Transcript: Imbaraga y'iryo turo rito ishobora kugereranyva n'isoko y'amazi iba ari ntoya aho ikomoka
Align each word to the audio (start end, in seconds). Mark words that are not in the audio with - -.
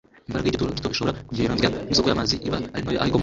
Imbaraga 0.27 0.45
y'iryo 0.47 0.59
turo 0.61 0.71
rito 0.75 0.89
ishobora 0.93 1.17
kugereranyva 1.29 1.67
n'isoko 1.87 2.07
y'amazi 2.09 2.35
iba 2.47 2.57
ari 2.75 2.83
ntoya 2.83 2.99
aho 3.01 3.07
ikomoka 3.09 3.19